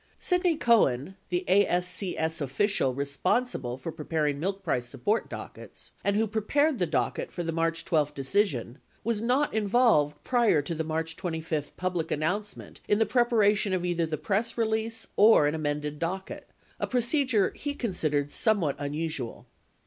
[0.17, 6.25] 15 Sidney Cohen, the ASCS official responsible for preparing milk price support dockets and who
[6.25, 11.15] prepared the docket for the March 12 decision, was not involved prior to the March
[11.15, 16.49] 25 public announcement in the preparation of either the press release or an amended docket,
[16.79, 19.45] a procedure he considered somewhat unusual.